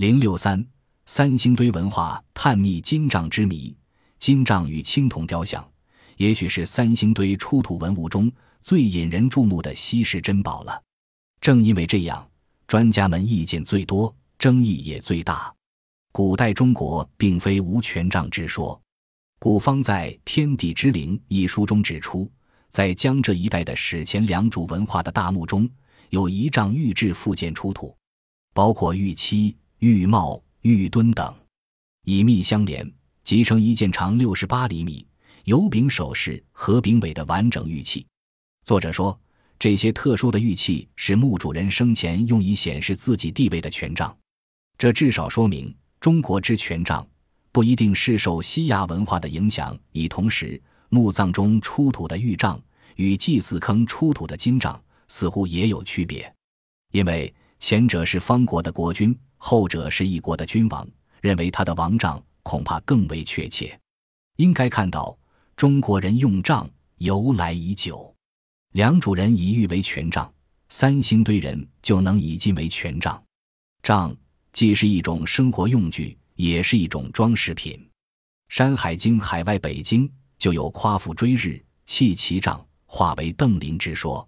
[0.00, 0.66] 零六三
[1.04, 3.76] 三星堆文化探秘金杖之谜，
[4.18, 5.62] 金杖与青铜雕像，
[6.16, 8.32] 也许是三星堆出土文物中
[8.62, 10.82] 最引人注目的稀世珍宝了。
[11.42, 12.26] 正因为这样，
[12.66, 15.54] 专家们意见最多，争议也最大。
[16.12, 18.80] 古代中国并非无权杖之说。
[19.38, 22.26] 古方在《天地之灵》一书中指出，
[22.70, 25.68] 在江浙一带的史前良渚文化的大墓中，
[26.08, 27.94] 有仪仗玉制附件出土，
[28.54, 31.34] 包括玉漆、玉帽、玉墩等，
[32.04, 32.86] 以密相连，
[33.24, 35.06] 集成一件长六十八厘米、
[35.44, 38.06] 有柄首饰和柄尾的完整玉器。
[38.62, 39.18] 作者说，
[39.58, 44.14] 这些特殊的玉器是墓主人生前用以显示自己地位的权杖，
[44.76, 47.06] 这至少说明中国之权杖。
[47.50, 52.62] 不一定是受西亚文化的影响，以同时墓葬中出土的玉杖
[52.96, 54.78] 与祭祀坑出土的金杖
[55.08, 56.30] 似乎也有区别，
[56.92, 60.88] 因为前者是方国的国君，后者是一国的君王，
[61.20, 63.76] 认为他的王杖恐怕更为确切。
[64.36, 65.18] 应该看到
[65.56, 68.14] 中国人用杖由来已久，
[68.74, 70.32] 良渚人以玉为权杖，
[70.68, 73.20] 三星堆人就能以金为权杖。
[73.82, 74.16] 杖
[74.52, 76.16] 既是一种生活用具。
[76.36, 77.74] 也是一种装饰品，
[78.48, 84.26] 《山海经·海外北经》就有夸父追日，弃其杖，化为邓林之说。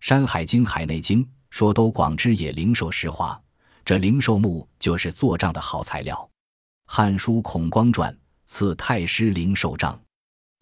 [0.04, 3.40] 《山海经·海内经》说都广之野灵兽石化，
[3.84, 6.16] 这灵寿木就是做杖的好材料。
[6.92, 8.10] 《汉书·孔光传》
[8.46, 10.00] 赐太师灵寿杖。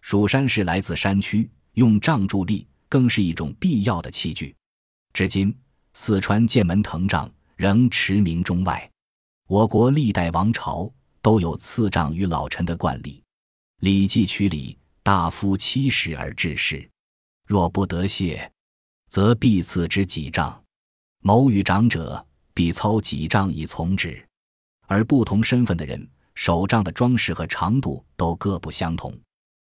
[0.01, 4.53] 蜀山氏来自山区，用杖助力，更是一种必要的器具。
[5.13, 5.57] 至今，
[5.93, 8.89] 四川剑门藤杖仍驰名中外。
[9.47, 13.21] 我国历代王朝都有赐杖于老臣的惯例，
[13.79, 16.89] 《礼记·曲礼》：“大夫七十而致仕，
[17.47, 18.51] 若不得谢，
[19.07, 20.61] 则必赐之己杖。
[21.19, 24.23] 谋与长者，必操几丈以从之。”
[24.87, 29.17] 而不同身份的人，手杖的装饰和长度都各不相同。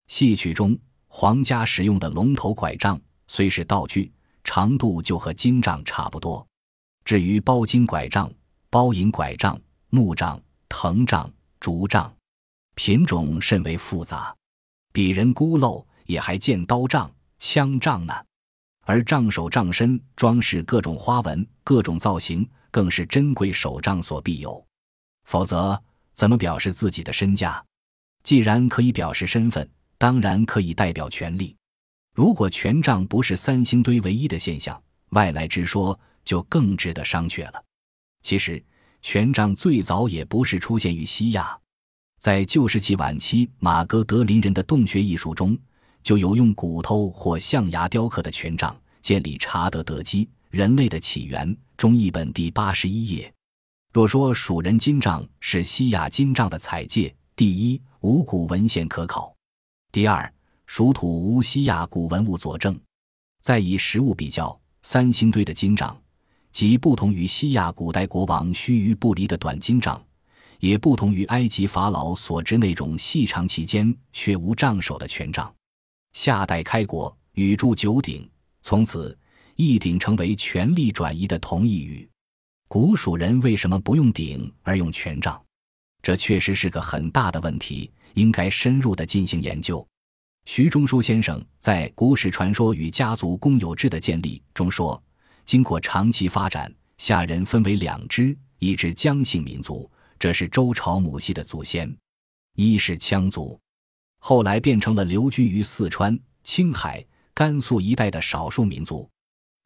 [0.07, 4.11] 戏曲中，皇家使用的龙头拐杖虽是道具，
[4.45, 6.47] 长度就和金杖差不多。
[7.05, 8.33] 至于包金拐杖，
[8.71, 12.13] 包银拐杖、木杖、藤杖、竹杖，
[12.77, 14.35] 品种甚为复杂，
[14.93, 18.15] 比人孤陋，也还见刀杖、枪杖呢。
[18.87, 24.65] 而杖手、杖身装饰各种花纹、各种造型，更是珍贵手杖所必有。
[25.25, 25.81] 否则，
[26.13, 27.63] 怎么表示自己的身价？
[28.23, 31.57] 既然可以表示身份，当然可以代表权力。
[32.15, 34.81] 如果权杖不是三星堆唯一的现象，
[35.11, 37.65] 外来之说就更值得商榷了。
[38.23, 38.63] 其实，
[39.01, 41.59] 权杖最早也不是出现于西亚，
[42.19, 45.57] 在旧石器晚期马哥德林人的洞穴艺术中，
[46.03, 53.33] 就有用骨头或象牙雕刻的权杖，建立查德德基人类的起源中译本第八十一页。
[53.91, 59.35] 若说蜀人金杖是西亚金杖的采界，第一无古文献可考；
[59.91, 60.31] 第二
[60.67, 62.75] 蜀土无西亚古文物佐证；
[63.41, 65.99] 再以实物比较，三星堆的金杖。
[66.53, 70.05] 即不同于西亚古代国王须臾不离的短金杖，
[70.59, 75.51] 也不同于埃及法老所执那种细长其间却无杖首的权杖。
[76.13, 78.29] 夏代开国，禹铸九鼎，
[78.61, 79.19] 从此
[79.61, 82.09] 一鼎成为权力转移的同义语。
[82.67, 85.39] 古蜀人为什么不用鼎而用权杖？
[86.01, 89.87] 这确实是个很大的问题，应该深入的进行研究。
[90.47, 95.01] 徐中书先生在《古史传说与家族公有制的建立》中说。
[95.45, 101.87] 经过长期发展，夏人分为两支：一支姜姓民族，这是周朝母系的祖先；
[102.55, 103.61] 一是羌族，
[104.21, 107.05] 后来变成了流居于四川、青海、
[107.35, 109.07] 甘肃一带的少数民族。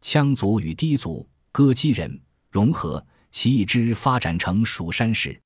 [0.02, 5.38] 羌族与氐族、歌姬人融合，其一支发展成蜀山氏；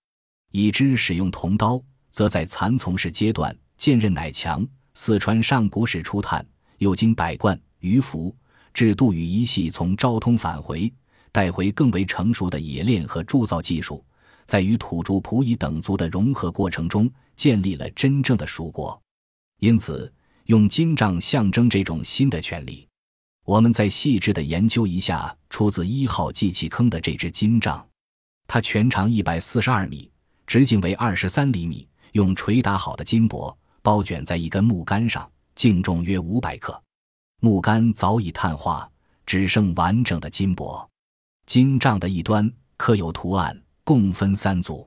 [0.53, 4.67] 一支使用铜刀，则在蚕丛氏阶段剑刃乃强。
[4.95, 6.45] 四川上古史初探，
[6.79, 8.35] 又经百贯、鱼符。
[8.75, 10.93] 制度与一系从昭通返回，
[11.33, 14.05] 带回更为成熟的冶炼和铸造技术，
[14.45, 19.01] 在与土著仆夷等族的融合过程中，建立了真正的蜀国。
[19.61, 20.13] 因此，
[20.47, 22.88] 用金杖象征这种新的权利。
[23.49, 27.83] 我们再细致的研究一下出自一号祭器坑的这支金杖，
[28.47, 30.11] 它全长一百四十二米，
[30.47, 36.79] 直径为二十三厘米，用锤打好的金箔包卷在一根木杆上，净重约五百克。
[37.41, 38.87] 木杆早已碳化，
[39.25, 40.87] 只剩完整的金箔。
[41.47, 44.87] 金杖的一端刻有图案，共分三组。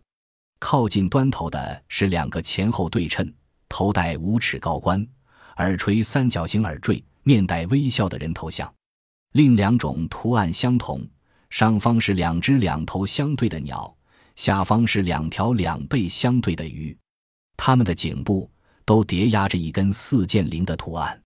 [0.60, 3.34] 靠近端头的是两个前后对称、
[3.68, 5.04] 头戴五尺高冠、
[5.57, 8.71] 耳垂三角形耳坠、面带微笑的人头像。
[9.33, 11.07] 另两种图案相同，
[11.50, 13.95] 上方是两只两头相对的鸟，
[14.35, 16.97] 下方是两条两背相对的鱼，
[17.56, 18.50] 它们的颈部
[18.83, 21.21] 都叠压着一根四剑灵的图案。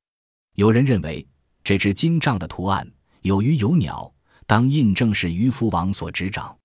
[0.55, 1.27] 有人认为
[1.63, 2.87] 这只金杖的图案
[3.21, 4.13] 有鱼有鸟，
[4.45, 6.55] 当印证是鱼夫王所执掌。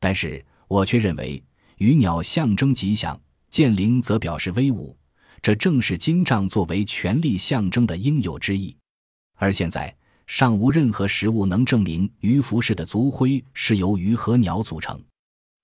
[0.00, 1.42] 但是我却认为
[1.76, 3.20] 鱼鸟象征吉祥，
[3.50, 4.96] 剑灵则表示威武，
[5.42, 8.76] 这正是金杖作为权力象征的应有之意。
[9.36, 9.94] 而现在
[10.26, 15.02] 尚无任何实物能证明鱼服饰的族徽是由鱼和鸟组成。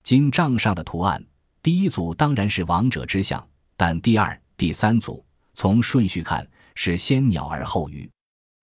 [0.03, 1.23] 金杖上的图案，
[1.61, 3.45] 第一组当然是王者之象，
[3.75, 5.23] 但第二、第三组
[5.53, 8.09] 从顺序看是先鸟而后鱼，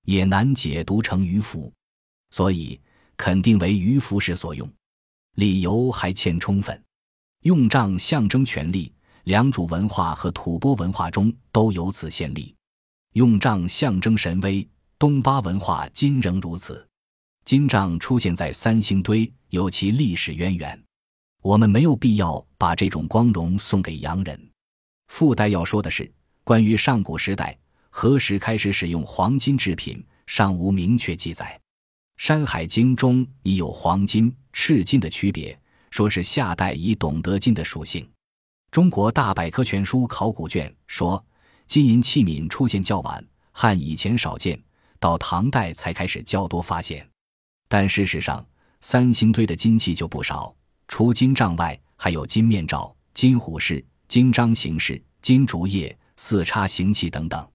[0.05, 1.73] 也难解读成鱼符，
[2.31, 2.81] 所以
[3.17, 4.70] 肯定为鱼服饰所用。
[5.35, 6.82] 理由还欠充分。
[7.43, 8.93] 用杖象征权力，
[9.25, 12.55] 良渚文化和吐蕃文化中都有此先例。
[13.15, 14.67] 用杖象征神威。
[14.99, 16.87] 东巴文化今仍如此，
[17.45, 20.81] 金杖出现在三星堆有其历史渊源。
[21.43, 24.51] 我们没有必要把这种光荣送给洋人。
[25.09, 26.09] 附带要说的是，
[26.45, 27.59] 关于上古时代
[27.91, 31.61] 何时开始使用黄金制品，尚无明确记载。
[32.25, 35.59] 《山海经》中已有黄金、赤金的区别，
[35.91, 38.09] 说是夏代已懂得金的属性。
[38.73, 41.23] 中国大百科全书考古卷说，
[41.67, 43.23] 金银器皿出现较晚，
[43.53, 44.59] 汉以前少见。
[44.99, 47.07] 到唐代才开始较多发现，
[47.69, 48.43] 但事实上，
[48.81, 50.55] 三星堆的金器就不少。
[50.89, 57.47] 除金杖外，还有金面罩、金虎饰、金章形式、金竹叶、四叉形器等等。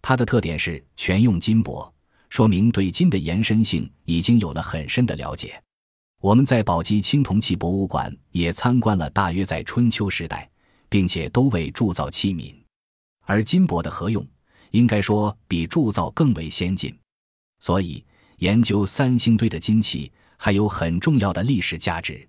[0.00, 1.92] 它的特点是全用金箔，
[2.30, 5.62] 说明对金的延伸性已经有了很深的了解。
[6.22, 10.48] 我们在宝鸡青铜器博物馆也参观了，大约在春秋时代，
[10.94, 12.54] 并且都为铸造器皿，
[13.22, 14.24] 而金箔的合用。
[14.70, 16.96] 应该说比铸造更为先进，
[17.58, 18.04] 所以
[18.38, 22.28] 研究三星堆的金器还有很重要的历史价值。